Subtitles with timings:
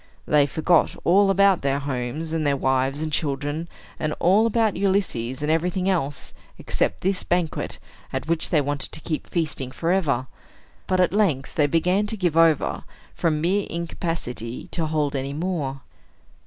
[0.25, 3.67] They forgot all about their homes, and their wives and children,
[3.99, 7.77] and all about Ulysses, and everything else, except this banquet,
[8.11, 10.25] at which they wanted to keep feasting forever.
[10.87, 12.83] But at length they began to give over,
[13.13, 15.81] from mere incapacity to hold any more.